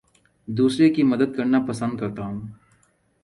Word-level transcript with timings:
دوسروں 0.47 0.89
کی 0.95 1.03
مدد 1.03 1.35
کرنا 1.37 1.59
پسند 1.67 1.99
کرتا 1.99 2.25
ہوں 2.25 2.41